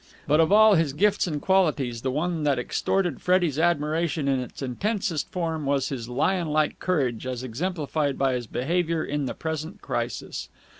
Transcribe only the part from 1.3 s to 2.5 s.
qualities the one